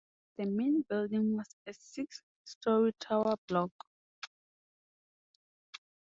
The 0.39 0.47
main 0.47 0.81
building 0.89 1.37
was 1.37 1.45
a 1.67 1.73
six 1.73 2.23
storey 2.43 2.91
tower 2.99 3.35
block. 3.47 3.69